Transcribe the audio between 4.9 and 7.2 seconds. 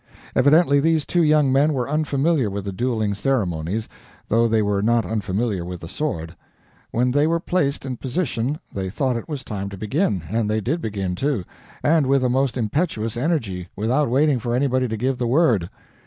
unfamiliar with the sword. When